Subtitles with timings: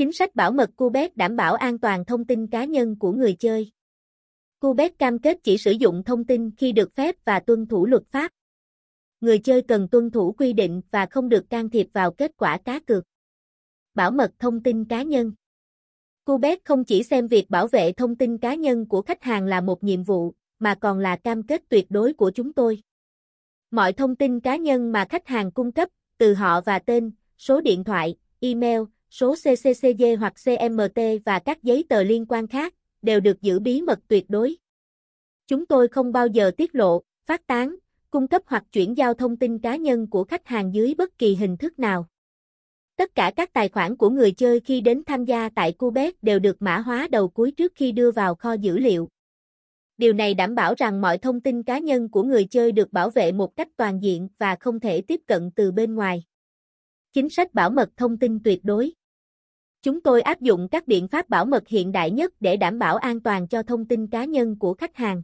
[0.00, 3.36] Chính sách bảo mật Cubet đảm bảo an toàn thông tin cá nhân của người
[3.38, 3.70] chơi.
[4.60, 8.02] Cubet cam kết chỉ sử dụng thông tin khi được phép và tuân thủ luật
[8.10, 8.32] pháp.
[9.20, 12.58] Người chơi cần tuân thủ quy định và không được can thiệp vào kết quả
[12.64, 13.04] cá cược.
[13.94, 15.32] Bảo mật thông tin cá nhân.
[16.24, 19.60] Cubet không chỉ xem việc bảo vệ thông tin cá nhân của khách hàng là
[19.60, 22.82] một nhiệm vụ, mà còn là cam kết tuyệt đối của chúng tôi.
[23.70, 25.88] Mọi thông tin cá nhân mà khách hàng cung cấp,
[26.18, 28.80] từ họ và tên, số điện thoại, email,
[29.10, 33.82] số CCCG hoặc CMT và các giấy tờ liên quan khác, đều được giữ bí
[33.82, 34.56] mật tuyệt đối.
[35.46, 37.76] Chúng tôi không bao giờ tiết lộ, phát tán,
[38.10, 41.34] cung cấp hoặc chuyển giao thông tin cá nhân của khách hàng dưới bất kỳ
[41.34, 42.08] hình thức nào.
[42.96, 46.38] Tất cả các tài khoản của người chơi khi đến tham gia tại Cubet đều
[46.38, 49.08] được mã hóa đầu cuối trước khi đưa vào kho dữ liệu.
[49.96, 53.10] Điều này đảm bảo rằng mọi thông tin cá nhân của người chơi được bảo
[53.10, 56.24] vệ một cách toàn diện và không thể tiếp cận từ bên ngoài.
[57.12, 58.92] Chính sách bảo mật thông tin tuyệt đối
[59.82, 62.96] Chúng tôi áp dụng các biện pháp bảo mật hiện đại nhất để đảm bảo
[62.96, 65.22] an toàn cho thông tin cá nhân của khách hàng.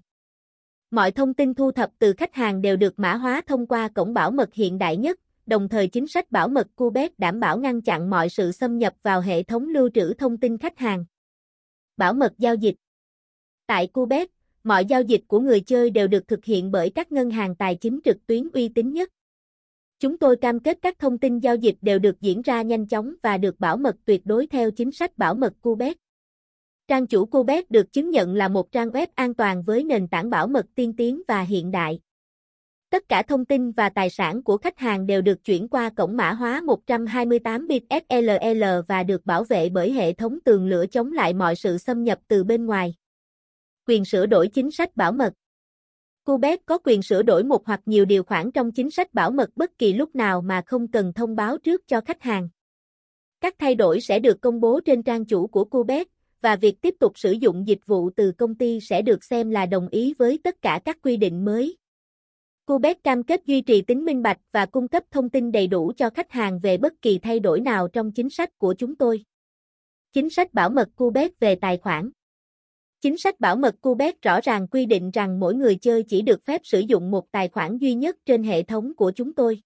[0.90, 4.14] Mọi thông tin thu thập từ khách hàng đều được mã hóa thông qua cổng
[4.14, 7.82] bảo mật hiện đại nhất, đồng thời chính sách bảo mật Cubet đảm bảo ngăn
[7.82, 11.04] chặn mọi sự xâm nhập vào hệ thống lưu trữ thông tin khách hàng.
[11.96, 12.74] Bảo mật giao dịch
[13.66, 14.28] Tại Cubet,
[14.64, 17.74] mọi giao dịch của người chơi đều được thực hiện bởi các ngân hàng tài
[17.74, 19.10] chính trực tuyến uy tín nhất.
[20.00, 23.14] Chúng tôi cam kết các thông tin giao dịch đều được diễn ra nhanh chóng
[23.22, 25.96] và được bảo mật tuyệt đối theo chính sách bảo mật Cubet.
[26.88, 30.30] Trang chủ Cubet được chứng nhận là một trang web an toàn với nền tảng
[30.30, 32.00] bảo mật tiên tiến và hiện đại.
[32.90, 36.16] Tất cả thông tin và tài sản của khách hàng đều được chuyển qua cổng
[36.16, 41.12] mã hóa 128 bit SLL và được bảo vệ bởi hệ thống tường lửa chống
[41.12, 42.94] lại mọi sự xâm nhập từ bên ngoài.
[43.86, 45.32] Quyền sửa đổi chính sách bảo mật
[46.26, 49.50] Quebec có quyền sửa đổi một hoặc nhiều điều khoản trong chính sách bảo mật
[49.56, 52.48] bất kỳ lúc nào mà không cần thông báo trước cho khách hàng.
[53.40, 56.08] Các thay đổi sẽ được công bố trên trang chủ của Quebec
[56.40, 59.66] và việc tiếp tục sử dụng dịch vụ từ công ty sẽ được xem là
[59.66, 61.76] đồng ý với tất cả các quy định mới.
[62.64, 65.92] Quebec cam kết duy trì tính minh bạch và cung cấp thông tin đầy đủ
[65.96, 69.24] cho khách hàng về bất kỳ thay đổi nào trong chính sách của chúng tôi.
[70.12, 72.10] Chính sách bảo mật Quebec về tài khoản
[73.00, 76.44] Chính sách bảo mật Quebec rõ ràng quy định rằng mỗi người chơi chỉ được
[76.44, 79.62] phép sử dụng một tài khoản duy nhất trên hệ thống của chúng tôi.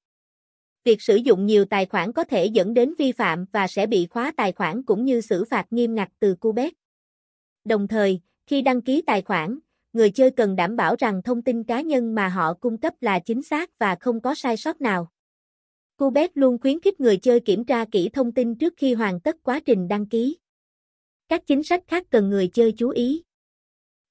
[0.85, 4.07] Việc sử dụng nhiều tài khoản có thể dẫn đến vi phạm và sẽ bị
[4.07, 6.73] khóa tài khoản cũng như xử phạt nghiêm ngặt từ Quebec.
[7.65, 9.59] Đồng thời, khi đăng ký tài khoản,
[9.93, 13.19] người chơi cần đảm bảo rằng thông tin cá nhân mà họ cung cấp là
[13.19, 15.11] chính xác và không có sai sót nào.
[15.97, 19.37] Quebec luôn khuyến khích người chơi kiểm tra kỹ thông tin trước khi hoàn tất
[19.43, 20.39] quá trình đăng ký.
[21.31, 23.23] Các chính sách khác cần người chơi chú ý.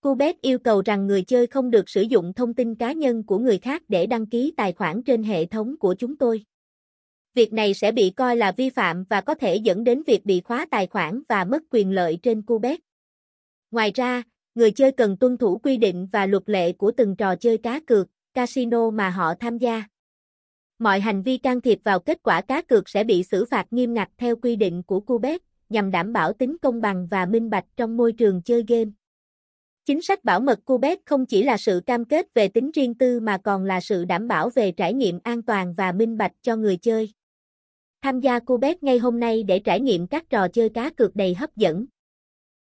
[0.01, 3.37] Cubet yêu cầu rằng người chơi không được sử dụng thông tin cá nhân của
[3.37, 6.45] người khác để đăng ký tài khoản trên hệ thống của chúng tôi.
[7.33, 10.41] Việc này sẽ bị coi là vi phạm và có thể dẫn đến việc bị
[10.41, 12.79] khóa tài khoản và mất quyền lợi trên Cubet.
[13.71, 14.23] Ngoài ra,
[14.55, 17.79] người chơi cần tuân thủ quy định và luật lệ của từng trò chơi cá
[17.79, 19.83] cược, casino mà họ tham gia.
[20.77, 23.93] Mọi hành vi can thiệp vào kết quả cá cược sẽ bị xử phạt nghiêm
[23.93, 27.65] ngặt theo quy định của Cubet, nhằm đảm bảo tính công bằng và minh bạch
[27.77, 28.91] trong môi trường chơi game.
[29.85, 33.19] Chính sách bảo mật Cubet không chỉ là sự cam kết về tính riêng tư
[33.19, 36.55] mà còn là sự đảm bảo về trải nghiệm an toàn và minh bạch cho
[36.55, 37.13] người chơi.
[38.01, 41.35] Tham gia Cubet ngay hôm nay để trải nghiệm các trò chơi cá cược đầy
[41.35, 41.85] hấp dẫn.